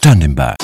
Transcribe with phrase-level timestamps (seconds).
[0.00, 0.56] standing by.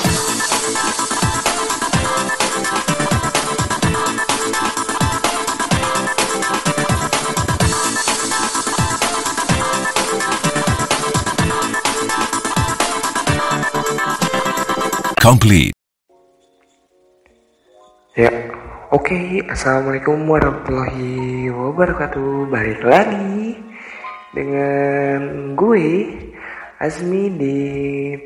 [15.21, 15.77] Complete.
[18.17, 18.33] Ya,
[18.89, 19.45] oke.
[19.53, 22.49] Assalamualaikum warahmatullahi wabarakatuh.
[22.49, 23.61] Balik lagi
[24.33, 25.85] dengan gue
[26.77, 27.57] Azmi di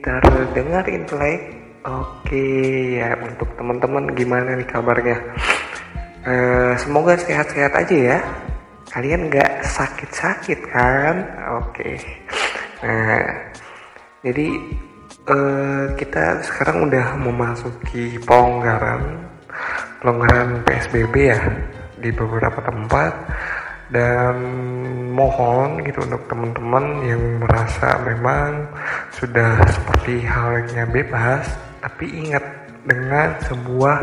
[0.03, 1.39] terdengar intelek.
[1.87, 5.17] Oke ya untuk teman-teman gimana nih kabarnya?
[6.27, 8.19] Eh, semoga sehat-sehat aja ya.
[8.91, 11.15] Kalian nggak sakit-sakit kan?
[11.63, 11.95] Oke.
[12.83, 13.55] Nah,
[14.19, 14.47] jadi
[15.31, 19.31] eh, kita sekarang udah memasuki pelonggaran
[20.03, 21.39] pelonggaran PSBB ya
[22.03, 23.15] di beberapa tempat
[23.91, 24.35] dan
[25.11, 28.65] mohon gitu untuk teman-teman yang merasa memang
[29.11, 31.43] sudah seperti halnya bebas
[31.83, 32.41] tapi ingat
[32.87, 33.97] dengan sebuah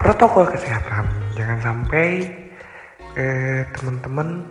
[0.00, 1.04] protokol kesehatan.
[1.36, 2.08] Jangan sampai
[3.14, 4.42] eh, teman-teman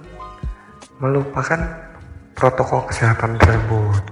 [1.02, 1.59] melupakan
[2.38, 4.03] protokol kesehatan tersebut.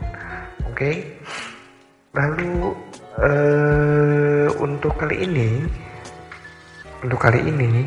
[0.74, 0.92] Oke?
[2.18, 2.74] Lalu
[3.22, 5.50] eh, untuk kali ini
[6.98, 7.86] untuk kali ini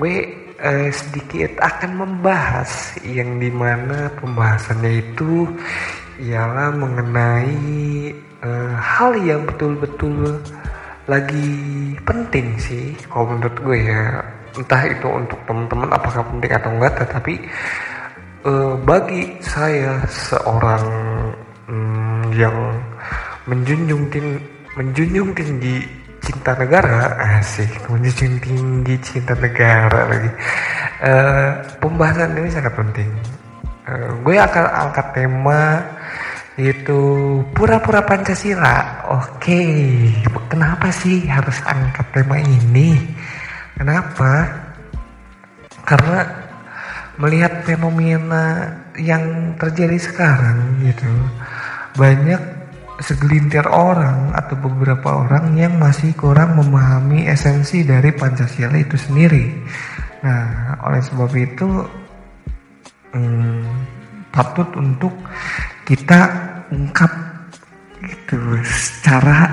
[0.00, 5.50] gue eh, sedikit akan membahas yang di mana pembahasannya itu
[6.22, 7.58] ialah mengenai
[8.46, 10.38] eh, hal yang betul-betul
[11.10, 11.50] lagi
[12.06, 14.22] penting sih kalau menurut gue ya.
[14.52, 17.34] Entah itu untuk teman-teman apakah penting atau enggak tetapi
[18.46, 20.84] eh, bagi saya seorang
[21.66, 22.56] mm, yang
[23.50, 24.38] menjunjung tinggi
[24.72, 27.18] menjunjung tinggi cinta negara?
[27.38, 27.90] Asik.
[27.90, 30.30] Menjunjung tinggi cinta negara lagi.
[31.02, 31.50] Uh,
[31.82, 33.10] pembahasan ini sangat penting.
[33.84, 35.82] Uh, gue akan angkat tema
[36.56, 37.00] itu
[37.52, 39.02] pura-pura Pancasila.
[39.10, 39.64] Oke
[40.52, 42.92] kenapa sih harus angkat tema ini?
[43.72, 44.52] Kenapa?
[45.88, 46.28] Karena
[47.16, 48.68] melihat fenomena
[49.00, 51.08] yang terjadi sekarang gitu
[51.96, 52.40] banyak
[53.02, 59.50] segelintir orang atau beberapa orang yang masih kurang memahami esensi dari Pancasila itu sendiri.
[60.22, 61.68] Nah, oleh sebab itu
[63.12, 63.66] hmm,
[64.30, 65.12] patut untuk
[65.82, 66.30] kita
[66.70, 67.10] ungkap
[68.02, 69.50] gitu secara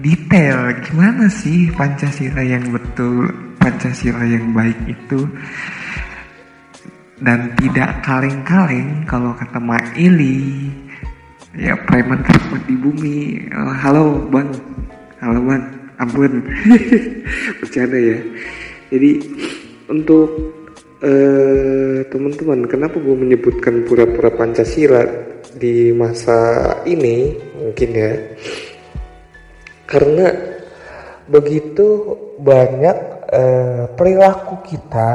[0.00, 3.28] detail gimana sih Pancasila yang betul,
[3.60, 5.28] Pancasila yang baik itu
[7.18, 10.70] dan tidak kaleng-kaleng kalau kata Maili
[11.58, 13.18] ya preman terkuat di bumi.
[13.50, 14.48] Oh, halo bang.
[15.18, 15.62] Halo bang.
[15.98, 16.46] Ampun.
[17.58, 18.18] Bercanda ya.
[18.94, 19.10] Jadi
[19.90, 20.30] untuk
[21.02, 25.02] uh, teman-teman kenapa gue menyebutkan pura-pura pancasila
[25.58, 28.12] di masa ini mungkin ya?
[29.90, 30.30] Karena
[31.26, 32.96] begitu banyak
[33.34, 35.10] uh, perilaku kita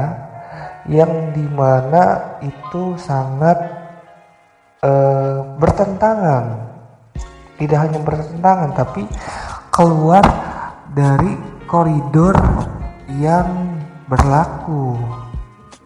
[0.92, 3.83] yang di mana itu sangat
[4.84, 6.44] uh, bertentangan.
[7.58, 9.08] Tidak hanya bertentangan tapi
[9.72, 10.22] keluar
[10.92, 11.34] dari
[11.64, 12.36] koridor
[13.18, 15.00] yang berlaku.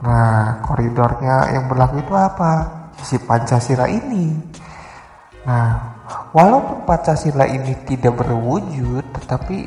[0.01, 2.51] Nah koridornya yang berlaku itu apa?
[2.97, 4.33] Si Pancasila ini.
[5.45, 5.95] Nah
[6.33, 9.57] walaupun Pancasila ini tidak berwujud tetapi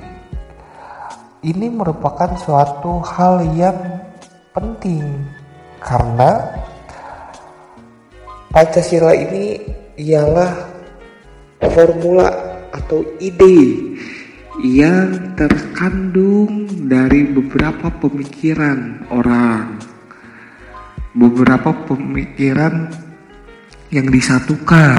[1.41, 3.79] ini merupakan suatu hal yang
[4.53, 5.25] penting.
[5.81, 6.59] Karena
[8.50, 9.62] Pancasila ini
[9.94, 10.50] ialah
[11.71, 12.27] formula
[12.75, 13.78] atau ide
[14.59, 19.78] yang terkandung dari beberapa pemikiran orang,
[21.15, 22.91] beberapa pemikiran
[23.94, 24.99] yang disatukan,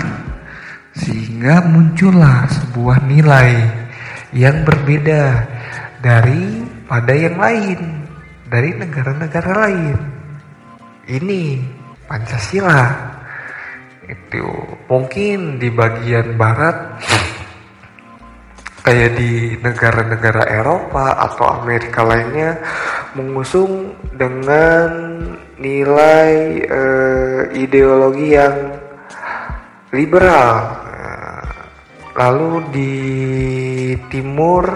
[0.95, 3.67] sehingga muncullah sebuah nilai
[4.31, 5.43] yang berbeda
[5.99, 7.79] dari pada yang lain,
[8.47, 9.97] dari negara-negara lain.
[11.03, 11.43] Ini
[12.07, 13.11] Pancasila
[14.11, 14.43] itu
[14.91, 16.99] mungkin di bagian barat
[18.83, 22.59] kayak di negara-negara Eropa atau Amerika lainnya
[23.15, 24.89] mengusung dengan
[25.61, 28.57] nilai uh, ideologi yang
[29.95, 30.81] liberal.
[32.11, 32.95] Lalu di
[34.11, 34.67] timur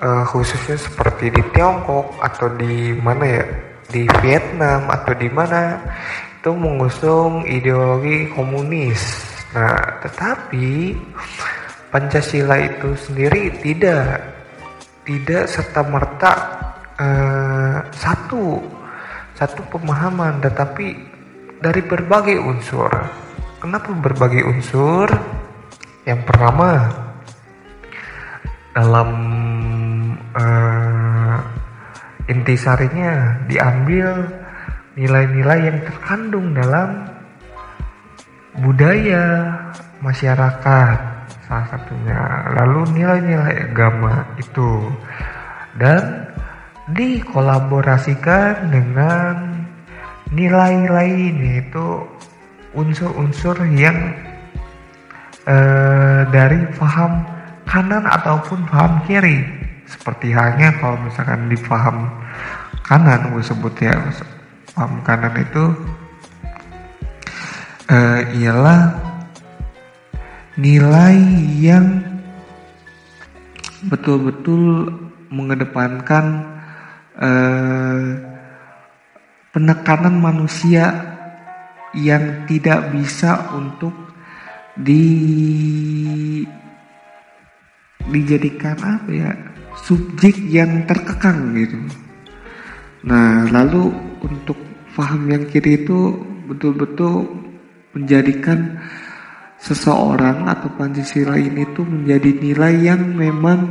[0.00, 3.44] uh, khususnya seperti di Tiongkok atau di mana ya?
[3.90, 5.76] Di Vietnam atau di mana
[6.40, 8.96] itu mengusung ideologi komunis.
[9.52, 10.96] Nah, tetapi
[11.92, 14.24] Pancasila itu sendiri tidak
[15.04, 16.32] tidak serta merta
[16.96, 18.56] eh, satu
[19.36, 20.96] satu pemahaman, tetapi
[21.60, 22.88] dari berbagai unsur.
[23.60, 25.12] Kenapa berbagai unsur?
[26.08, 26.88] Yang pertama
[28.72, 29.10] dalam
[30.32, 31.36] uh,
[32.24, 34.39] intisarinya diambil
[35.00, 37.08] nilai-nilai yang terkandung dalam
[38.60, 39.56] budaya
[40.04, 40.98] masyarakat
[41.48, 42.20] salah satunya.
[42.60, 44.92] Lalu nilai-nilai agama itu.
[45.80, 46.28] Dan
[46.92, 49.64] dikolaborasikan dengan
[50.34, 52.04] nilai lain yaitu
[52.76, 53.96] unsur-unsur yang
[55.48, 57.24] uh, dari paham
[57.64, 59.42] kanan ataupun paham kiri.
[59.90, 62.06] Seperti halnya kalau misalkan di paham
[62.86, 63.94] kanan gue sebut ya
[64.74, 65.64] paham kanan itu
[67.90, 68.80] uh, ialah
[70.60, 71.18] nilai
[71.58, 71.86] yang
[73.88, 74.92] betul-betul
[75.30, 76.44] mengedepankan
[77.16, 78.02] uh,
[79.50, 80.90] penekanan manusia
[81.96, 83.94] yang tidak bisa untuk
[84.78, 85.06] di
[88.10, 89.30] dijadikan apa ya
[89.86, 91.78] subjek yang terkekang gitu.
[93.06, 94.56] Nah lalu untuk
[94.94, 96.16] paham yang kiri itu
[96.50, 97.26] betul-betul
[97.94, 98.78] menjadikan
[99.60, 103.70] seseorang atau Pancasila ini tuh menjadi nilai yang memang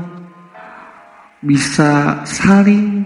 [1.42, 3.01] bisa saling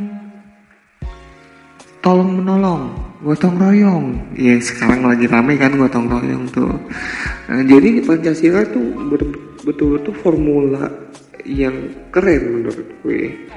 [2.03, 2.91] tolong menolong
[3.23, 4.35] gotong royong.
[4.35, 6.75] Ya sekarang lagi rame kan gotong royong tuh.
[7.47, 8.83] Nah, jadi Pancasila tuh
[9.63, 10.91] betul-betul formula
[11.47, 11.73] yang
[12.11, 13.47] keren menurut gue.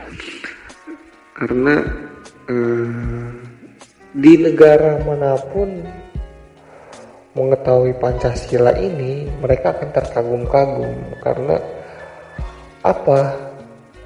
[1.35, 1.75] Karena
[2.47, 3.27] eh,
[4.17, 5.69] di negara mana pun
[7.37, 11.21] mengetahui Pancasila ini mereka akan terkagum-kagum.
[11.21, 11.61] Karena
[12.81, 13.37] apa?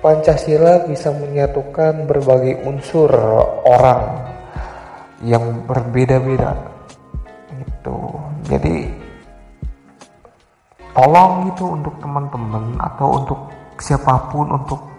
[0.02, 3.12] Pancasila bisa menyatukan berbagai unsur
[3.62, 4.18] orang
[5.22, 6.58] yang berbeda-beda.
[7.54, 7.98] Gitu.
[8.50, 8.90] Jadi
[10.90, 13.40] tolong itu untuk teman-teman atau untuk
[13.78, 14.89] siapa pun untuk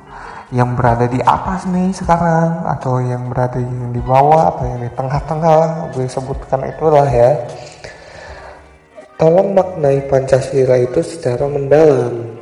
[0.52, 4.92] yang berada di atas nih sekarang atau yang berada yang di bawah atau yang di
[4.92, 7.40] tengah-tengah gue sebutkan itulah ya
[9.16, 12.36] tolong maknai Pancasila itu secara mendalam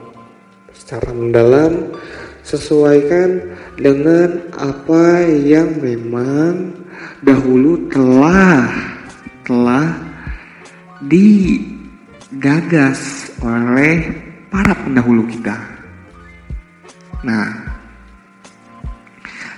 [0.74, 1.94] secara mendalam
[2.42, 6.74] sesuaikan dengan apa yang memang
[7.22, 8.66] dahulu telah
[9.46, 9.94] telah
[11.06, 11.70] digagas
[13.46, 14.02] oleh
[14.50, 15.62] para pendahulu kita.
[17.22, 17.69] Nah,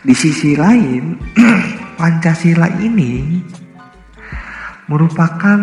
[0.02, 1.18] di sisi lain
[2.00, 3.38] Pancasila ini
[4.90, 5.60] merupakan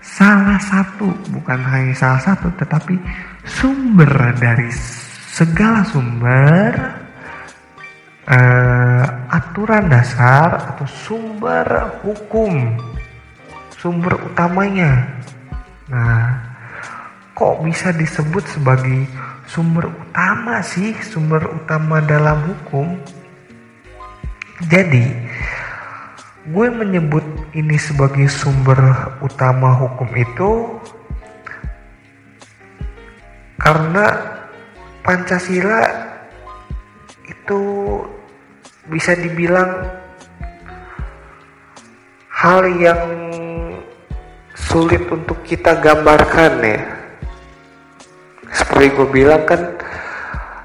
[0.00, 2.96] salah satu, bukan hanya salah satu, tetapi
[3.44, 4.72] sumber dari
[5.28, 6.72] segala sumber
[8.24, 12.80] uh, aturan dasar atau sumber hukum
[13.76, 15.04] sumber utamanya.
[15.92, 16.40] Nah
[17.36, 19.04] kok bisa disebut sebagai
[19.48, 22.96] sumber utama sih sumber utama dalam hukum.
[24.70, 25.04] Jadi
[26.44, 27.24] gue menyebut
[27.56, 28.78] ini sebagai sumber
[29.24, 30.50] utama hukum itu
[33.56, 34.06] karena
[35.04, 35.84] Pancasila
[37.24, 37.60] itu
[38.88, 39.88] bisa dibilang
[42.28, 43.04] hal yang
[44.52, 47.03] sulit untuk kita gambarkan ya
[48.54, 49.60] seperti gue bilang kan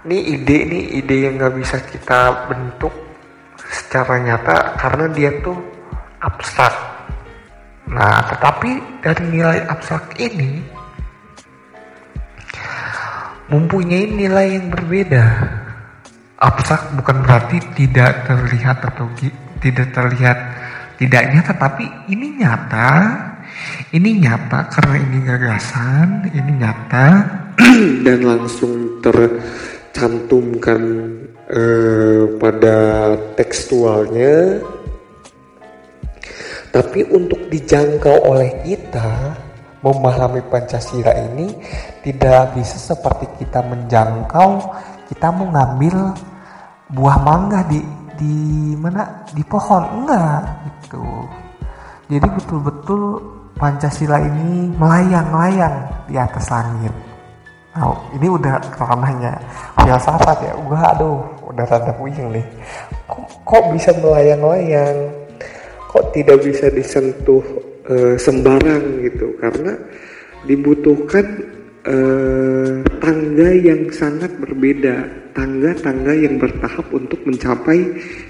[0.06, 2.94] ini ide ini ide yang gak bisa kita bentuk
[3.66, 5.58] secara nyata karena dia tuh
[6.22, 6.74] abstrak.
[7.90, 10.62] Nah tetapi dari nilai abstrak ini
[13.50, 15.26] mempunyai nilai yang berbeda.
[16.40, 19.10] Abstrak bukan berarti tidak terlihat atau
[19.60, 20.38] tidak terlihat
[21.02, 22.90] tidak nyata tapi ini nyata.
[23.90, 27.06] Ini nyata karena ini gagasan ini nyata
[28.06, 30.82] dan langsung tercantumkan
[31.52, 32.78] eh, pada
[33.36, 34.64] tekstualnya.
[36.70, 39.36] Tapi untuk dijangkau oleh kita
[39.82, 41.50] memahami Pancasila ini
[42.06, 44.50] tidak bisa seperti kita menjangkau
[45.10, 46.14] kita mau ngambil
[46.94, 47.82] buah mangga di
[48.14, 48.36] di
[48.78, 49.26] mana?
[49.34, 50.06] Di pohon.
[50.06, 51.06] Enggak gitu.
[52.14, 53.02] Jadi betul-betul
[53.58, 57.09] Pancasila ini melayang-layang di atas langit
[57.76, 59.34] nah ini udah ranahnya.
[59.82, 60.54] Filsafat ya?
[60.66, 62.46] Gua aduh udah rada puyeng nih.
[63.06, 64.98] Kok, kok bisa melayang-layang?
[65.90, 67.42] Kok tidak bisa disentuh
[67.90, 69.34] e, sembarang gitu?
[69.42, 69.74] Karena
[70.46, 71.26] dibutuhkan
[71.88, 77.80] eh, tangga yang sangat berbeda, tangga-tangga yang bertahap untuk mencapai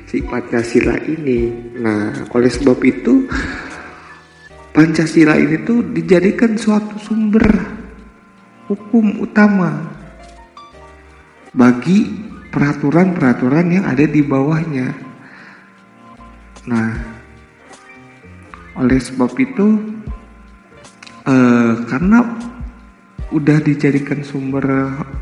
[0.06, 1.50] si Pancasila ini.
[1.82, 3.26] Nah, oleh sebab itu
[4.70, 7.44] Pancasila ini tuh dijadikan suatu sumber
[8.70, 9.82] hukum utama
[11.58, 12.06] bagi
[12.54, 14.94] peraturan-peraturan yang ada di bawahnya.
[16.70, 16.94] Nah,
[18.78, 19.98] oleh sebab itu,
[21.26, 22.22] eh, karena
[23.34, 24.66] udah dijadikan sumber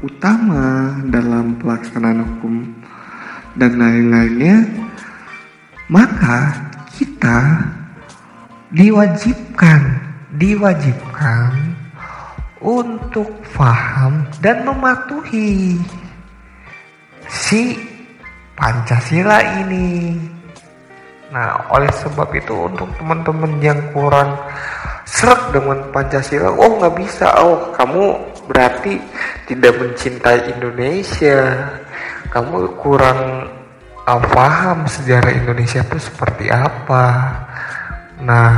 [0.04, 2.68] utama dalam pelaksanaan hukum
[3.56, 4.68] dan lain-lainnya,
[5.88, 6.68] maka
[7.00, 7.64] kita
[8.76, 10.04] diwajibkan,
[10.36, 11.77] diwajibkan
[12.62, 15.78] untuk paham dan mematuhi
[17.30, 17.78] si
[18.58, 20.18] Pancasila ini.
[21.30, 24.34] Nah, oleh sebab itu untuk teman-teman yang kurang
[25.04, 28.16] serak dengan Pancasila, oh nggak bisa, oh kamu
[28.48, 28.98] berarti
[29.46, 31.68] tidak mencintai Indonesia,
[32.32, 33.52] kamu kurang
[34.08, 37.36] uh, paham sejarah Indonesia itu seperti apa.
[38.24, 38.52] Nah,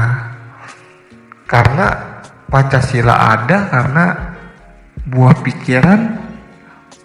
[1.49, 2.08] karena
[2.49, 4.05] Pancasila ada karena
[5.05, 6.01] buah pikiran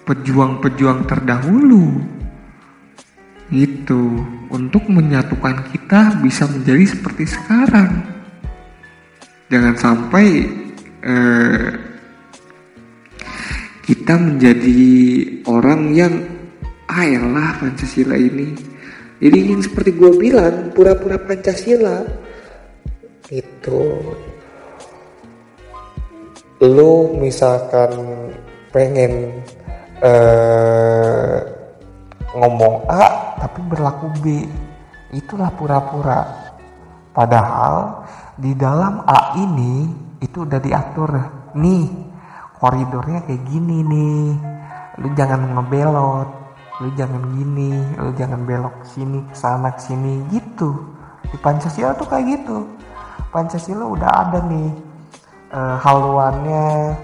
[0.09, 2.01] pejuang-pejuang terdahulu.
[3.53, 7.93] Itu untuk menyatukan kita bisa menjadi seperti sekarang.
[9.53, 10.27] Jangan sampai
[11.05, 11.69] eh,
[13.85, 14.81] kita menjadi
[15.45, 16.15] orang yang
[16.89, 18.57] ayolah ah, Pancasila ini.
[19.21, 22.01] Jadi ingin seperti gue bilang pura-pura Pancasila.
[23.29, 23.81] Itu
[26.65, 27.93] lu misalkan
[28.73, 29.45] pengen
[30.01, 31.39] uh,
[32.35, 34.25] ngomong A tapi berlaku B
[35.15, 36.21] itulah pura-pura.
[37.15, 38.03] Padahal
[38.35, 39.87] di dalam A ini
[40.19, 41.11] itu udah diatur
[41.55, 41.87] nih
[42.59, 44.27] koridornya kayak gini nih.
[45.05, 46.43] Lu jangan ngebelot
[46.83, 47.71] lu jangan gini
[48.03, 50.75] lu jangan belok sini ke sana ke sini gitu.
[51.31, 52.67] Di Pancasila tuh kayak gitu.
[53.31, 54.75] Pancasila udah ada nih
[55.55, 56.99] uh, haluannya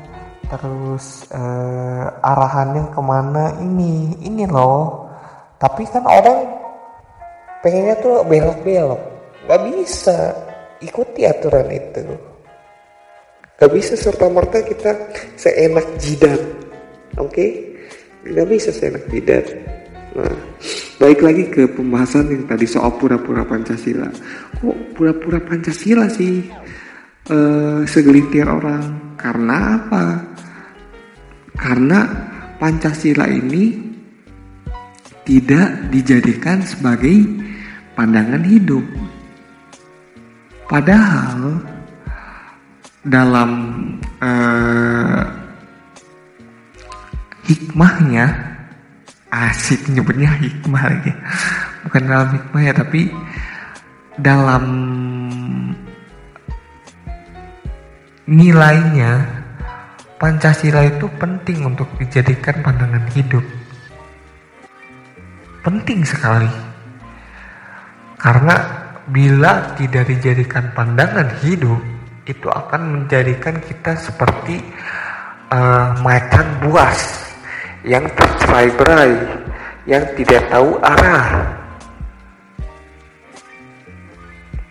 [0.51, 5.07] terus uh, arahannya ke mana ini ini loh.
[5.63, 6.51] Tapi kan orang
[7.63, 9.01] pengennya tuh belok-belok.
[9.47, 10.19] Nggak bisa.
[10.81, 12.03] Ikuti aturan itu.
[13.61, 14.97] Nggak bisa serta merta kita
[15.37, 16.41] seenak jidat.
[17.21, 17.29] Oke?
[17.29, 17.51] Okay?
[18.25, 19.47] nggak bisa seenak jidat.
[20.17, 20.35] Nah
[21.01, 24.11] baik lagi ke pembahasan yang tadi soal pura-pura Pancasila.
[24.61, 26.45] Kok pura-pura Pancasila sih
[27.31, 29.15] uh, segelintir orang.
[29.15, 30.05] Karena apa?
[31.55, 32.01] Karena
[32.61, 33.79] Pancasila ini
[35.25, 37.25] tidak dijadikan sebagai
[37.97, 38.85] pandangan hidup.
[40.69, 41.63] Padahal
[43.01, 43.51] dalam
[44.21, 45.25] uh,
[47.49, 48.27] hikmahnya
[49.33, 51.13] asik nyebutnya hikmah lagi
[51.87, 53.09] bukan dalam hikmah ya tapi
[54.21, 54.65] dalam
[58.31, 59.43] nilainya
[60.21, 63.41] Pancasila itu penting untuk dijadikan pandangan hidup.
[65.65, 66.53] Penting sekali.
[68.21, 68.53] Karena
[69.09, 71.81] bila tidak dijadikan pandangan hidup,
[72.29, 74.61] itu akan menjadikan kita seperti
[75.49, 77.01] uh, macan buas
[77.81, 79.17] yang tercerai-berai,
[79.89, 81.49] yang tidak tahu arah.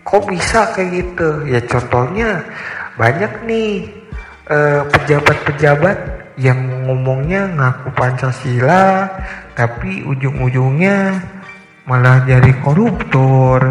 [0.06, 1.28] Kok bisa kayak gitu?
[1.50, 2.38] Ya contohnya
[3.00, 3.88] banyak nih
[4.52, 5.98] eh, pejabat-pejabat
[6.36, 9.08] yang ngomongnya ngaku Pancasila
[9.56, 11.16] tapi ujung-ujungnya
[11.88, 13.64] malah jadi koruptor.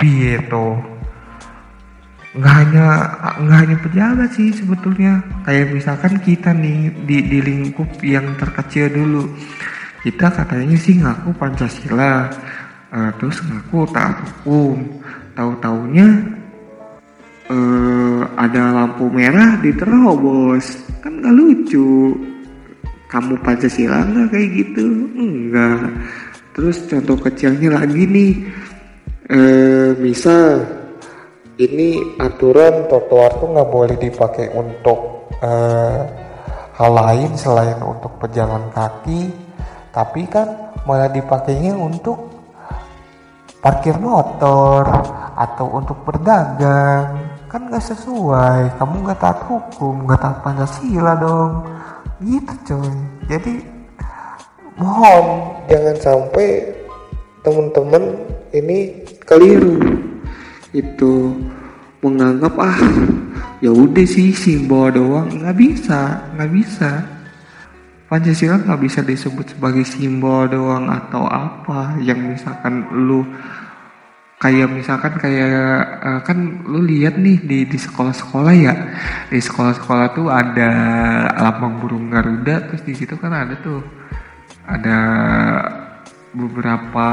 [0.00, 0.90] Gitu
[2.30, 2.86] nggak hanya
[3.42, 5.18] nggak hanya pejabat sih sebetulnya.
[5.42, 9.34] Kayak misalkan kita nih di, di lingkup yang terkecil dulu.
[10.06, 12.30] Kita katanya sih ngaku Pancasila.
[12.90, 15.02] Uh, terus ngaku taat hukum.
[15.34, 16.06] Tahu taunya
[17.50, 22.14] uh, ada lampu merah diterobos kan gak lucu.
[23.10, 24.86] Kamu Pancasila nggak kayak gitu?
[25.18, 25.90] Enggak
[26.54, 28.32] terus contoh kecilnya lagi nih.
[29.30, 30.66] Uh, misal
[31.58, 36.02] ini aturan trotoar tuh nggak boleh dipakai untuk uh,
[36.74, 39.30] hal lain selain untuk pejalan kaki.
[39.90, 40.48] Tapi kan
[40.86, 42.30] malah dipakainya untuk
[43.58, 44.86] parkir motor
[45.36, 48.78] atau untuk berdagang kan gak sesuai.
[48.78, 51.66] Kamu gak taat hukum gak taat pancasila dong.
[52.22, 52.94] Gitu coy.
[53.26, 53.54] Jadi
[54.78, 56.70] mohon jangan sampai
[57.42, 58.14] teman-teman
[58.54, 59.82] ini keliru.
[60.70, 61.34] Itu
[62.00, 62.80] menganggap ah
[63.58, 65.26] ya udah sih simbol doang.
[65.26, 66.90] Nggak bisa nggak bisa.
[68.06, 73.22] Pancasila nggak bisa disebut sebagai simbol doang atau apa yang misalkan lu
[74.40, 78.74] kayak misalkan kayak uh, kan lu lihat nih di di sekolah-sekolah ya.
[79.28, 80.70] Di sekolah-sekolah tuh ada
[81.36, 83.84] lambang burung garuda terus di situ kan ada tuh
[84.64, 84.98] ada
[86.32, 87.06] beberapa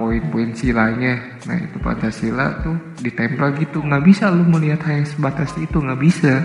[0.00, 1.36] poin-poin silanya.
[1.44, 3.84] Nah itu Pancasila tuh ditempel gitu.
[3.84, 6.40] Nggak bisa lu melihat hanya sebatas itu nggak bisa.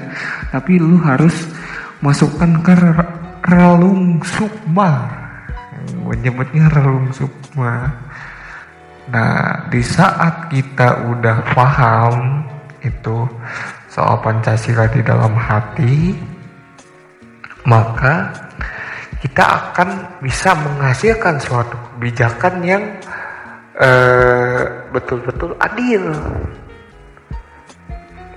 [0.51, 1.47] Tapi lu harus
[2.03, 2.75] masukkan ke
[3.47, 5.15] relung sukma.
[5.95, 8.09] Gue nyebutnya relung sukma
[9.10, 12.46] nah di saat kita udah paham
[12.86, 13.25] itu
[13.89, 16.13] soal Pancasila di dalam hati
[17.66, 18.32] maka
[19.20, 19.89] kita akan
[20.24, 22.84] bisa menghasilkan suatu kebijakan yang
[23.75, 24.63] eh,
[24.96, 26.04] betul-betul uh, adil.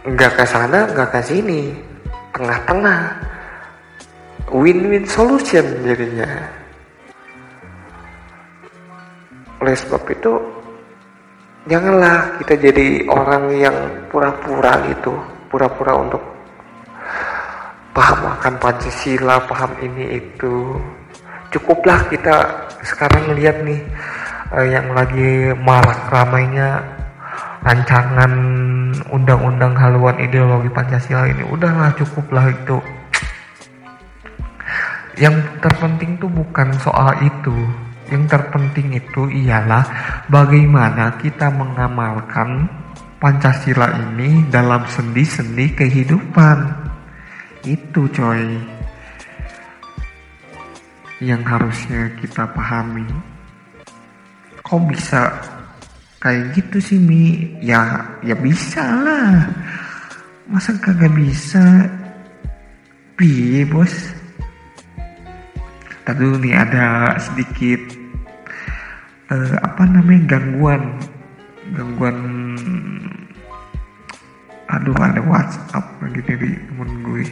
[0.02, 1.70] Nggak ke sana nggak ke sini.
[2.34, 3.00] Tengah-tengah.
[4.50, 6.28] Win-win solution jadinya.
[9.62, 10.32] Oleh sebab itu
[11.66, 13.76] janganlah kita jadi orang yang
[14.10, 15.14] pura-pura gitu
[15.52, 16.22] pura-pura untuk
[17.92, 20.80] paham akan Pancasila, paham ini itu.
[21.52, 23.80] Cukuplah kita sekarang lihat nih
[24.56, 26.80] uh, yang lagi marak ramainya
[27.60, 28.32] rancangan
[29.12, 31.44] undang-undang haluan ideologi Pancasila ini.
[31.52, 32.80] Udahlah cukuplah itu.
[35.20, 37.52] Yang terpenting tuh bukan soal itu.
[38.12, 39.88] Yang terpenting itu ialah
[40.28, 42.68] bagaimana kita mengamalkan
[43.16, 46.58] Pancasila ini dalam sendi-sendi kehidupan.
[47.64, 48.58] Itu coy
[51.22, 53.06] yang harusnya kita pahami.
[54.60, 55.32] Kok bisa
[56.18, 57.56] kayak gitu sih Mi?
[57.64, 59.48] Ya ya bisa lah.
[60.50, 61.88] Masa kagak bisa?
[63.14, 63.94] Piye bos?
[66.02, 68.01] Tapi nih ada sedikit
[69.32, 70.82] uh, apa namanya gangguan
[71.72, 72.16] gangguan
[74.72, 77.24] aduh ada WhatsApp lagi dari temen gue.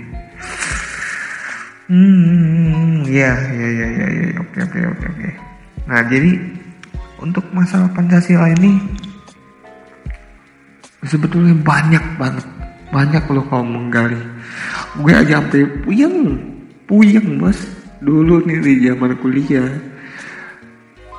[1.91, 5.30] Hmm ya ya ya ya ya oke oke oke oke.
[5.89, 6.36] Nah jadi
[7.21, 8.76] untuk masalah Pancasila ini
[11.00, 12.47] sebetulnya banyak banget
[12.93, 14.21] banyak loh kalau menggali.
[15.00, 16.36] Gue aja sampai puyeng
[16.84, 17.56] puyeng bos
[18.04, 19.69] dulu nih di zaman kuliah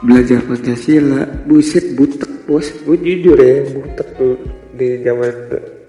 [0.01, 2.67] belajar Pancasila buset butek bos.
[2.83, 4.35] Gue jujur ya butek tuh
[4.73, 5.33] di zaman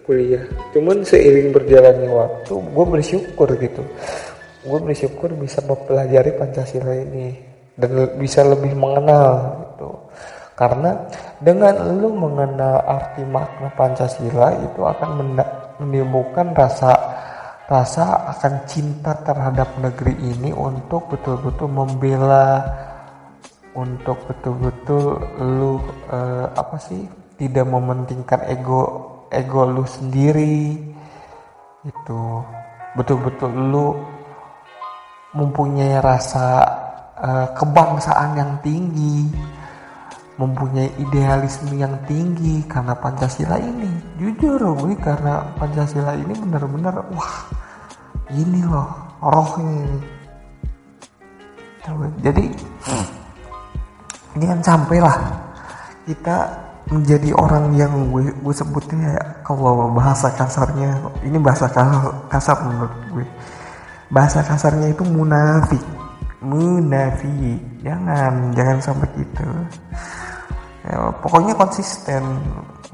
[0.04, 0.44] kuliah.
[0.76, 3.82] Cuman seiring berjalannya waktu gue bersyukur gitu.
[4.62, 7.34] Gue bersyukur bisa mempelajari Pancasila ini
[7.74, 9.90] dan bisa lebih mengenal gitu.
[10.52, 11.08] Karena
[11.40, 15.10] dengan lu mengenal arti makna Pancasila itu akan
[15.80, 16.92] menimbulkan rasa
[17.66, 22.60] rasa akan cinta terhadap negeri ini untuk betul-betul membela
[23.72, 25.80] untuk betul-betul lu
[26.12, 27.08] uh, apa sih
[27.40, 28.82] tidak mementingkan ego
[29.32, 30.76] ego lu sendiri
[31.82, 32.20] itu
[32.92, 33.96] betul-betul lu
[35.32, 36.60] mempunyai rasa
[37.16, 39.32] uh, kebangsaan yang tinggi
[40.40, 43.90] mempunyai idealisme yang tinggi karena Pancasila ini.
[44.16, 47.46] Jujur gue karena Pancasila ini benar-benar wah
[48.32, 48.88] ini loh
[49.20, 50.00] rohnya ini.
[52.22, 53.21] Jadi hmm.
[54.38, 55.16] Jangan sampai lah
[56.08, 56.36] kita
[56.90, 60.98] menjadi orang yang gue gue sebutnya ya kalau bahasa kasarnya.
[61.22, 63.26] Ini bahasa kasar, kasar menurut gue.
[64.12, 65.80] Bahasa kasarnya itu munafik
[66.42, 69.46] munafik jangan jangan sampai gitu.
[70.82, 72.22] Ya, pokoknya konsisten.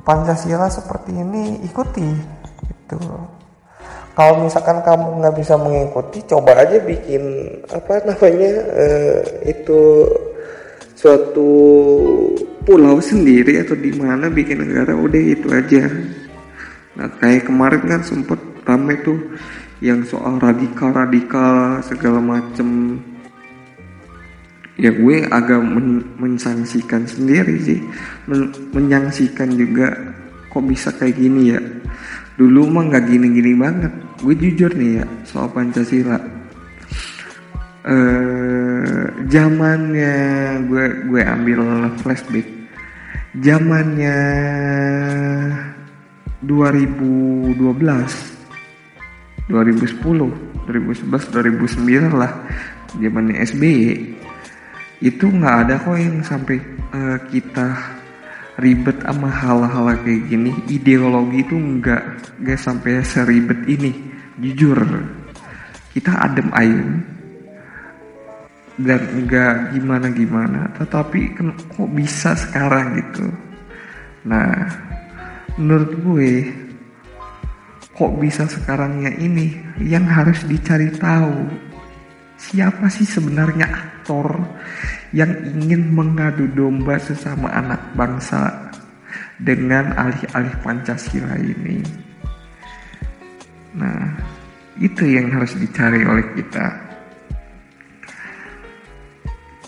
[0.05, 2.09] Pancasila seperti ini ikuti.
[2.64, 3.01] Itu
[4.16, 7.22] kalau misalkan kamu nggak bisa mengikuti coba aja bikin
[7.68, 9.81] apa namanya uh, itu
[10.98, 11.50] suatu
[12.66, 15.87] pulau sendiri atau di mana bikin negara udah itu aja.
[16.98, 19.38] Nah kayak kemarin kan sempet rame tuh
[19.78, 22.98] yang soal radikal radikal segala macem.
[24.74, 27.78] Ya gue agak men mensangsikan sendiri sih.
[28.26, 29.94] Men menyangsikan juga
[30.50, 31.62] kok bisa kayak gini ya.
[32.34, 33.94] Dulu mah nggak gini-gini banget.
[34.18, 36.38] Gue jujur nih ya soal pancasila
[37.88, 40.14] eh zamannya
[40.68, 41.61] gue gue ambil
[42.05, 42.44] flashback.
[43.38, 44.18] Zamannya
[46.44, 47.57] 2012
[49.48, 52.33] 2010 2011 2009 lah
[52.92, 53.81] zamannya SBY
[54.98, 56.59] itu nggak ada kok yang sampai
[56.92, 57.72] uh, kita
[58.59, 60.51] ribet sama hal-hal kayak gini.
[60.66, 62.03] Ideologi itu nggak
[62.42, 63.94] nggak sampai seribet ini
[64.42, 64.83] jujur.
[65.94, 67.17] Kita adem ayem
[68.78, 71.34] dan enggak gimana gimana tetapi
[71.74, 73.26] kok bisa sekarang gitu
[74.22, 74.54] nah
[75.58, 76.32] menurut gue
[77.98, 81.50] kok bisa sekarangnya ini yang harus dicari tahu
[82.38, 84.38] siapa sih sebenarnya aktor
[85.10, 88.70] yang ingin mengadu domba sesama anak bangsa
[89.38, 91.78] dengan alih-alih Pancasila ini.
[93.78, 94.18] Nah,
[94.82, 96.88] itu yang harus dicari oleh kita.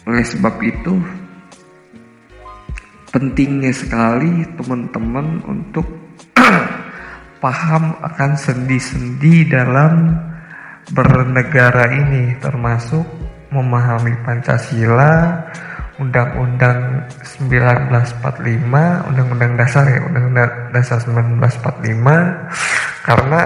[0.09, 0.97] Oleh sebab itu,
[3.13, 5.85] pentingnya sekali teman-teman untuk
[7.45, 10.17] paham akan sendi-sendi dalam
[10.95, 13.05] bernegara ini termasuk
[13.51, 15.43] memahami Pancasila,
[16.01, 23.43] Undang-Undang 1945, Undang-Undang Dasar ya, Undang-Undang Dasar 1945 karena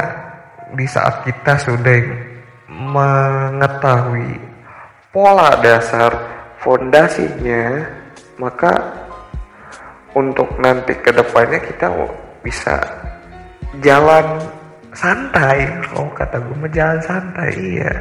[0.75, 1.99] di saat kita sudah
[2.69, 4.38] mengetahui
[5.14, 6.34] pola dasar
[6.64, 7.85] fondasinya
[8.40, 8.72] maka
[10.16, 11.92] untuk nanti ke depannya kita
[12.40, 12.81] bisa
[13.85, 14.40] jalan
[14.96, 15.68] santai.
[15.90, 17.92] Kalau kata gue mah jalan santai iya.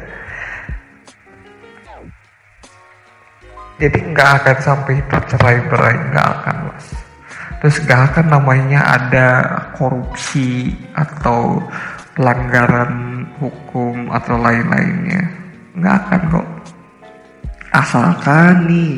[3.74, 6.86] Jadi nggak akan sampai tercerai berai nggak akan mas.
[7.58, 9.28] Terus nggak akan namanya ada
[9.74, 11.58] korupsi atau
[12.14, 15.26] pelanggaran hukum atau lain-lainnya.
[15.74, 16.53] Nggak akan kok
[17.74, 18.94] asalkan nih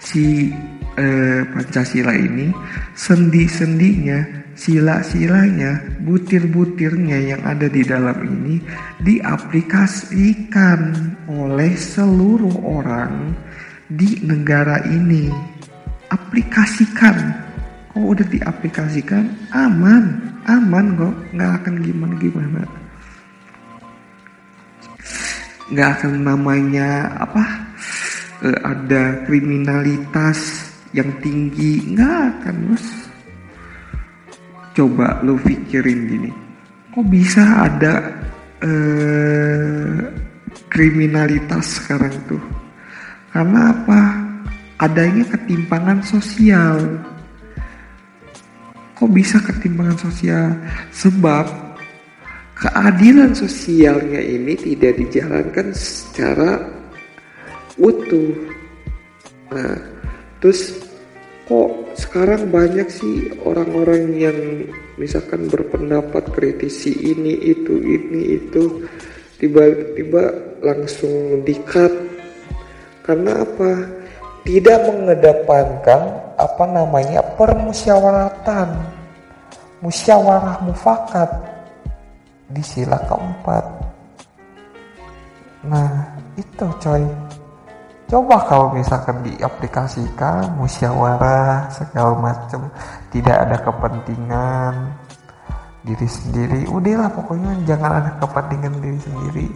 [0.00, 0.48] si
[0.96, 2.48] eh, Pancasila ini
[2.96, 8.60] sendi-sendinya sila-silanya, butir-butirnya yang ada di dalam ini
[9.00, 10.80] diaplikasikan
[11.32, 13.32] oleh seluruh orang
[13.88, 15.32] di negara ini.
[16.12, 17.48] Aplikasikan.
[17.90, 22.62] Kalau udah diaplikasikan, aman, aman kok, nggak akan gimana-gimana.
[25.72, 27.69] Nggak akan namanya apa?
[28.40, 30.64] Eh, ada kriminalitas
[30.96, 32.86] yang tinggi, nggak akan mas.
[34.72, 36.32] Coba lu pikirin gini.
[36.88, 38.00] Kok bisa ada
[38.64, 40.08] eh,
[40.72, 42.40] kriminalitas sekarang tuh?
[43.28, 44.00] Karena apa?
[44.88, 46.80] Adanya ketimpangan sosial.
[48.96, 50.56] Kok bisa ketimpangan sosial?
[50.96, 51.44] Sebab
[52.56, 56.79] keadilan sosialnya ini tidak dijalankan secara
[57.80, 58.36] utuh.
[59.50, 59.80] Nah
[60.38, 60.76] terus
[61.48, 64.38] kok sekarang banyak sih orang-orang yang
[64.94, 68.86] misalkan berpendapat kritisi ini itu ini itu
[69.40, 70.30] tiba-tiba
[70.62, 71.90] langsung dikat
[73.02, 73.72] karena apa?
[74.40, 76.02] Tidak mengedepankan
[76.40, 78.68] apa namanya permusyawaratan
[79.84, 81.28] musyawarah mufakat
[82.48, 83.64] di sila keempat.
[85.68, 87.04] Nah itu coy
[88.10, 92.66] Coba kalau misalkan diaplikasikan musyawarah segala macam
[93.14, 94.98] tidak ada kepentingan
[95.86, 99.48] diri sendiri udahlah pokoknya jangan ada kepentingan diri sendiri.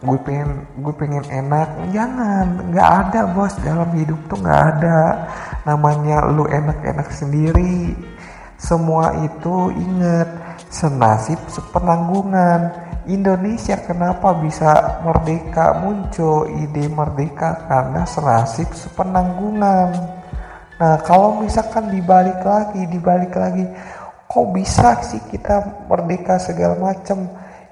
[0.00, 3.52] Gue pengen gue pengen enak jangan nggak ada bos.
[3.60, 5.28] Dalam hidup tuh nggak ada.
[5.68, 7.92] Namanya lu enak-enak sendiri.
[8.56, 10.28] Semua itu inget
[10.72, 15.80] senasib sepenanggungan Indonesia kenapa bisa merdeka?
[15.80, 19.88] Muncul ide merdeka karena senasib sepenanggungan.
[20.76, 23.64] Nah kalau misalkan dibalik lagi dibalik lagi
[24.28, 27.24] kok bisa sih kita merdeka segala macam?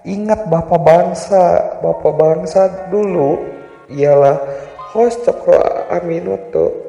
[0.08, 1.42] Ingat bapak bangsa
[1.84, 3.36] bapak bangsa dulu
[3.92, 4.40] ialah
[4.96, 5.60] host Cokro
[5.92, 6.88] Aminoto.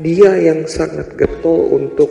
[0.00, 2.08] Dia yang sangat getol untuk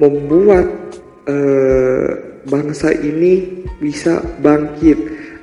[0.00, 0.85] membuat
[1.26, 2.08] uh,
[2.46, 4.96] bangsa ini bisa bangkit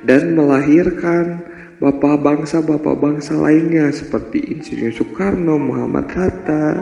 [0.04, 1.44] dan melahirkan
[1.78, 6.80] bapak bangsa-bapak bangsa lainnya seperti Insinyur Soekarno, Muhammad Hatta,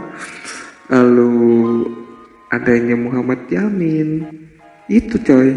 [0.90, 1.86] lalu
[2.54, 4.26] adanya Muhammad Yamin.
[4.86, 5.56] Itu coy.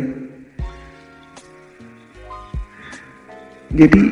[3.75, 4.03] Jadi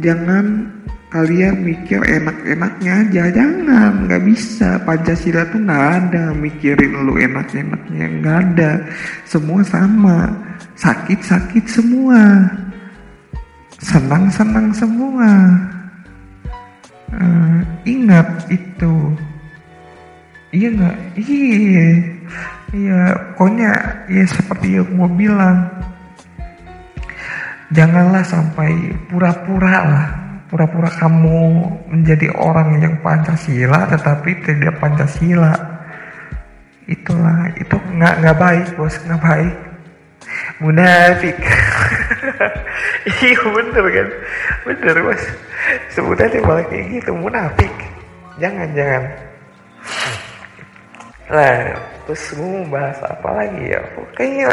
[0.00, 0.75] jangan
[1.16, 3.22] kalian mikir enak-enaknya aja.
[3.32, 4.76] Jangan nggak bisa.
[4.84, 6.24] Pancasila tuh nggak ada.
[6.36, 8.70] Mikirin lu enak-enaknya nggak ada.
[9.24, 10.28] Semua sama.
[10.76, 12.20] Sakit-sakit semua.
[13.80, 15.30] Senang-senang semua.
[17.16, 19.16] Uh, ingat itu.
[20.52, 20.96] Iya nggak?
[21.16, 21.88] Iya.
[22.76, 23.00] Iya
[23.32, 23.72] pokoknya
[24.12, 25.64] ya seperti yang mau bilang.
[27.72, 31.38] Janganlah sampai pura-pura lah pura-pura kamu
[31.90, 35.54] menjadi orang yang Pancasila tetapi tidak Pancasila.
[36.86, 39.56] Itulah itu nggak nggak baik bos nggak baik.
[40.62, 41.36] Munafik.
[43.06, 44.08] Iya bener kan?
[44.66, 45.22] Bener bos.
[45.94, 47.70] Sebutannya malah kayak gitu munafik.
[48.42, 49.02] Jangan jangan.
[51.30, 51.74] Nah
[52.06, 53.80] terus gue mau bahas apa lagi ya?
[54.18, 54.50] Kayaknya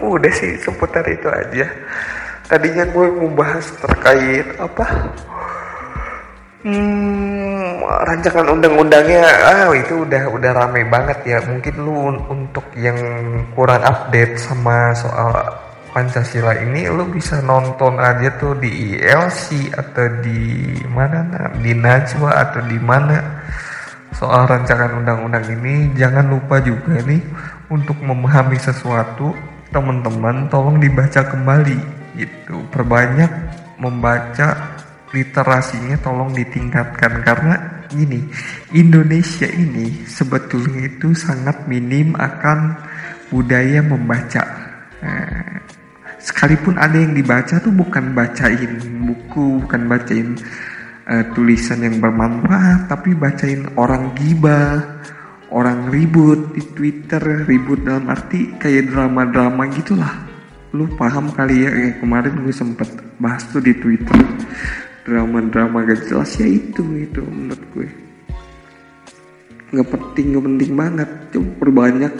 [0.00, 1.68] udah sih seputar itu aja
[2.46, 4.86] tadinya gue mau bahas terkait apa?
[6.66, 9.22] Hmm, rancangan undang-undangnya.
[9.22, 11.38] Ah itu udah udah rame banget ya.
[11.46, 12.98] Mungkin lu untuk yang
[13.54, 15.30] kurang update sama soal
[15.94, 22.30] Pancasila ini lu bisa nonton aja tuh di ILC atau di mana nah, di Najwa
[22.34, 23.16] atau di mana?
[24.10, 25.94] Soal rancangan undang-undang ini.
[25.94, 27.22] Jangan lupa juga nih
[27.70, 29.30] untuk memahami sesuatu.
[29.70, 32.64] Teman-teman tolong dibaca kembali gitu.
[32.72, 33.30] Perbanyak
[33.80, 34.76] membaca
[35.12, 37.54] literasinya tolong ditingkatkan karena
[37.86, 38.26] gini
[38.74, 42.74] Indonesia ini sebetulnya itu sangat minim akan
[43.30, 44.42] budaya membaca.
[45.00, 45.62] Nah,
[46.18, 50.34] sekalipun ada yang dibaca tuh bukan bacain buku bukan bacain
[51.06, 54.82] uh, tulisan yang bermanfaat tapi bacain orang gibah
[55.54, 60.25] orang ribut di Twitter ribut dalam arti kayak drama-drama gitulah
[60.74, 62.88] lu paham kali ya kayak kemarin gue sempet
[63.22, 64.18] bahas tuh di Twitter
[65.06, 67.88] drama-drama gak jelas ya itu itu menurut gue.
[69.70, 71.10] Nggak penting nggak penting banget.
[71.30, 72.14] Coba perbanyak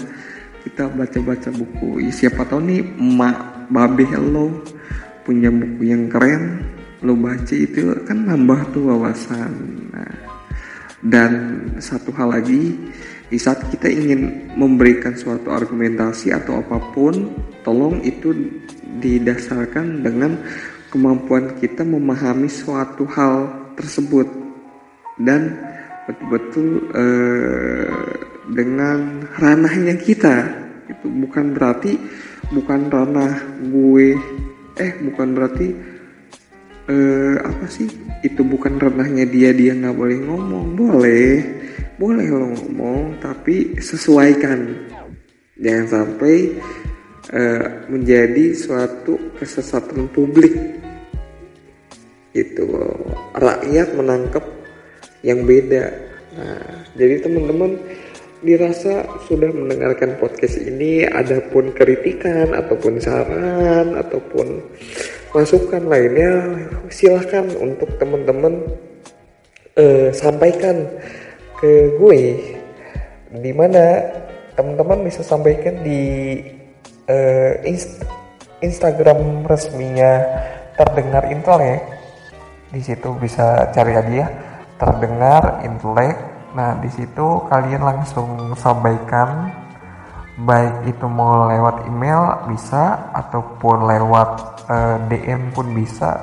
[0.66, 2.06] kita baca-baca buku.
[2.06, 4.62] Ya siapa tahu nih emak babe lo
[5.26, 6.62] punya buku yang keren
[7.02, 9.52] lo baca itu kan nambah tuh wawasan.
[9.90, 10.14] Nah,
[11.06, 11.32] dan
[11.78, 12.74] satu hal lagi
[13.26, 17.14] di saat kita ingin memberikan suatu argumentasi atau apa pun
[17.66, 18.30] tolong itu
[19.02, 20.38] didasarkan dengan
[20.94, 24.30] kemampuan kita memahami suatu hal tersebut.
[25.18, 25.58] Dan
[26.06, 28.14] betul-betul uh,
[28.54, 30.46] dengan ranahnya kita
[30.86, 31.98] itu bukan berarti
[32.54, 34.14] bukan ranah gue
[34.78, 35.66] eh bukan berarti
[36.86, 37.90] uh, apa sih?
[38.22, 40.78] Itu bukan ranahnya dia dia nggak boleh ngomong.
[40.78, 41.42] Boleh
[41.96, 44.86] boleh lo ngomong tapi sesuaikan.
[45.56, 46.52] Jangan sampai
[47.32, 50.54] uh, menjadi suatu kesesatan publik.
[52.36, 52.68] Itu
[53.32, 54.44] rakyat menangkap
[55.24, 55.84] yang beda.
[56.36, 57.80] Nah jadi teman-teman
[58.44, 64.60] dirasa sudah mendengarkan podcast ini adapun kritikan ataupun saran ataupun
[65.32, 66.60] masukan lainnya
[66.92, 68.64] silahkan untuk teman-teman
[69.76, 70.88] uh, sampaikan
[71.60, 72.22] ke gue.
[73.36, 74.00] Di mana
[74.56, 76.40] teman-teman bisa sampaikan di
[77.06, 78.02] uh, inst
[78.60, 80.22] Instagram resminya
[80.74, 81.82] terdengar intelek.
[82.72, 84.28] Di situ bisa cari aja ya.
[84.76, 86.16] Terdengar intelek.
[86.56, 89.52] Nah di situ kalian langsung sampaikan
[90.36, 94.30] baik itu mau lewat email bisa ataupun lewat
[94.68, 96.16] uh, eh, DM pun bisa.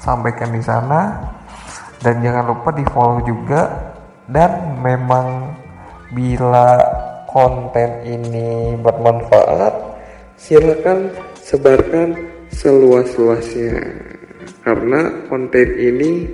[0.00, 1.20] Sampaikan di sana.
[2.00, 3.92] Dan jangan lupa di follow juga.
[4.30, 5.58] Dan memang
[6.14, 6.78] bila
[7.26, 9.89] konten ini bermanfaat
[10.40, 11.12] silakan
[11.44, 12.16] sebarkan
[12.48, 13.76] seluas-luasnya.
[14.64, 16.26] Karena konten ini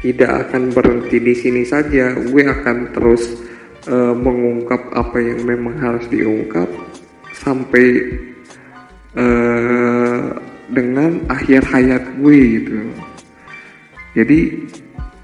[0.00, 2.16] tidak akan berhenti di sini saja.
[2.16, 3.36] Gue akan terus
[3.86, 6.66] uh, mengungkap apa yang memang harus diungkap
[7.36, 7.86] sampai
[9.14, 10.32] uh,
[10.72, 12.76] dengan akhir hayat gue gitu.
[14.16, 14.40] Jadi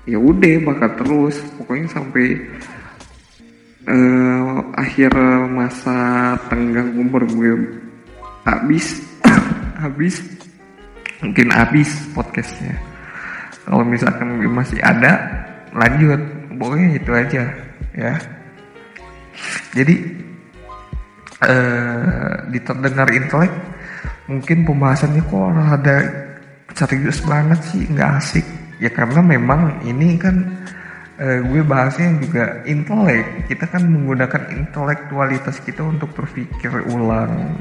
[0.05, 1.37] ya udah bakal terus.
[1.57, 2.27] Pokoknya sampai
[3.89, 5.13] uh, akhir
[5.53, 7.88] masa tenggang umur gue
[8.49, 9.05] habis.
[9.83, 10.19] Habis.
[11.19, 12.79] Mungkin habis podcastnya.
[13.67, 15.19] Kalau misalkan masih ada
[15.75, 16.19] lanjut.
[16.59, 17.43] Pokoknya itu aja
[17.95, 18.13] ya.
[19.75, 19.95] Jadi
[21.47, 23.53] eh, di terdengar intelek
[24.27, 25.97] mungkin pembahasannya kok ada
[26.75, 28.47] serius banget sih nggak asik.
[28.79, 30.43] Ya karena memang ini kan
[31.19, 33.51] eh, gue bahasnya juga intelek.
[33.51, 37.59] Kita kan menggunakan intelektualitas kita untuk berpikir ulang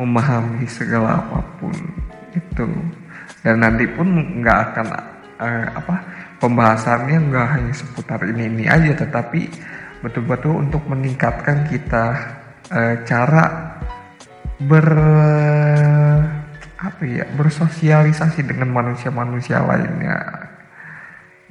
[0.00, 1.76] memahami segala apa pun
[2.32, 2.66] itu.
[3.44, 4.08] Dan nanti pun
[4.40, 4.86] nggak akan
[5.40, 5.94] uh, apa
[6.40, 9.48] pembahasannya nggak hanya seputar ini ini aja tetapi
[10.00, 12.16] betul-betul untuk meningkatkan kita
[12.72, 13.76] uh, cara
[14.60, 14.88] ber
[16.80, 20.16] apa ya bersosialisasi dengan manusia-manusia lainnya.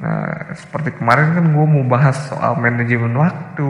[0.01, 3.69] Nah seperti kemarin kan gue mau bahas soal manajemen waktu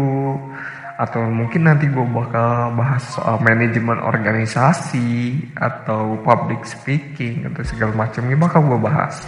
[0.99, 8.35] atau mungkin nanti gue bakal bahas soal manajemen organisasi atau public speaking atau segala macamnya
[8.35, 9.23] bakal gue bahas.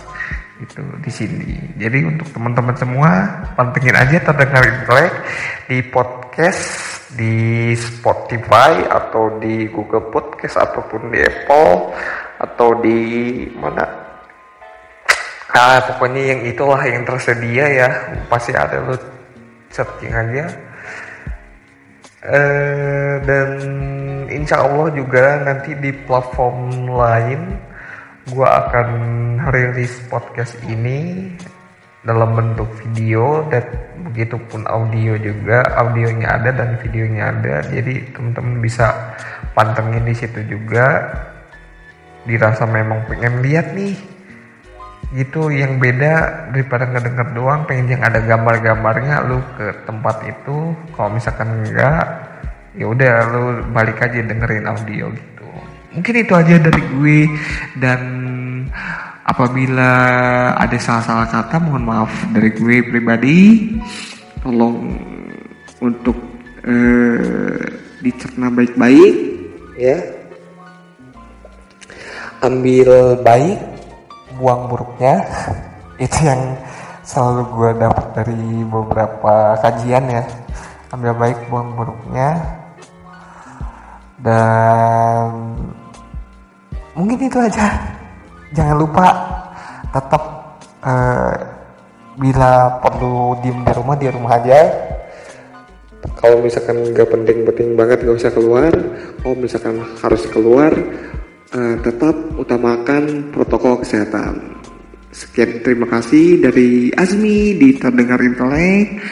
[0.60, 1.56] Itu di sini.
[1.80, 3.10] Jadi untuk teman-teman semua
[3.56, 5.16] pantengin aja terdengar intelek
[5.72, 6.62] di podcast
[7.16, 11.96] di Spotify atau di Google Podcast ataupun di Apple
[12.36, 13.00] atau di
[13.56, 13.88] mana?
[15.56, 17.90] Ah pokoknya yang itulah yang tersedia ya.
[18.28, 18.96] Pasti ada lo
[19.72, 20.71] searching aja
[22.22, 23.50] Uh, dan
[24.30, 27.58] insya Allah juga nanti di platform lain
[28.30, 28.90] gue akan
[29.50, 31.26] rilis podcast ini
[32.06, 33.66] dalam bentuk video dan
[34.06, 35.66] begitupun audio juga.
[35.82, 39.18] Audionya ada dan videonya ada jadi teman-teman bisa
[39.58, 41.10] pantengin di situ juga.
[42.30, 43.98] Dirasa memang pengen lihat nih
[45.12, 51.12] gitu yang beda daripada ngedenger doang pengen yang ada gambar-gambarnya lu ke tempat itu kalau
[51.12, 52.06] misalkan enggak
[52.80, 53.44] ya udah lu
[53.76, 55.48] balik aja dengerin audio gitu
[55.92, 57.20] mungkin itu aja dari gue
[57.84, 58.00] dan
[59.22, 59.92] Apabila
[60.60, 63.70] ada salah-salah kata mohon maaf dari gue pribadi.
[64.44, 64.92] Tolong
[65.80, 66.18] untuk
[66.66, 67.64] eh,
[68.04, 69.16] dicerna baik-baik
[69.80, 69.98] ya.
[72.44, 73.71] Ambil baik,
[74.42, 75.22] buang buruknya.
[76.04, 76.58] Itu yang
[77.06, 80.24] selalu gue dapat dari beberapa kajian ya.
[80.90, 82.42] Ambil baik, buang buruknya.
[84.18, 85.30] Dan
[86.92, 87.68] mungkin itu aja
[88.52, 89.08] jangan lupa
[89.96, 90.24] tetap
[90.84, 91.34] uh,
[92.20, 94.60] bila perlu diem di rumah di rumah aja
[96.20, 98.72] kalau misalkan nggak penting-penting banget nggak usah keluar
[99.24, 100.72] kalau misalkan harus keluar
[101.56, 104.60] uh, tetap utamakan protokol kesehatan.
[105.12, 109.04] Sekian terima kasih dari Azmi di terdengar intelek.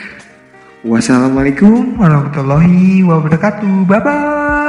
[0.80, 3.84] Wassalamualaikum warahmatullahi wabarakatuh.
[3.84, 4.68] Bye bye